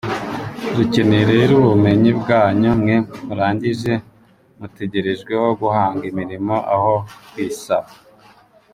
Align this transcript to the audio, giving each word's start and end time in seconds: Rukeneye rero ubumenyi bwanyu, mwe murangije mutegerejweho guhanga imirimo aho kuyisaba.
Rukeneye 0.75 1.23
rero 1.33 1.53
ubumenyi 1.61 2.11
bwanyu, 2.19 2.69
mwe 2.81 2.95
murangije 3.25 3.93
mutegerejweho 4.59 5.47
guhanga 5.61 6.03
imirimo 6.11 6.55
aho 6.73 6.93
kuyisaba. 7.31 7.89